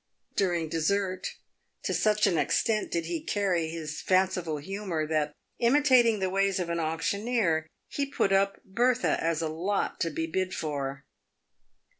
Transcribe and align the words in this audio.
During 0.35 0.67
dessert, 0.67 1.27
to 1.83 1.93
such 1.93 2.25
an 2.25 2.35
extent 2.35 2.89
did 2.89 3.05
he 3.05 3.21
carry 3.23 3.67
his 3.69 4.01
fanciful 4.01 4.57
humour 4.57 5.05
that, 5.05 5.31
imitating 5.59 6.17
the 6.17 6.29
ways 6.31 6.57
of 6.59 6.71
an 6.71 6.79
auctioneer, 6.79 7.67
he 7.87 8.07
put 8.07 8.33
up 8.33 8.59
Bertha 8.65 9.23
as 9.23 9.43
a 9.43 9.47
lot 9.47 9.99
to 9.99 10.09
be 10.09 10.25
bid 10.25 10.55
for. 10.55 11.05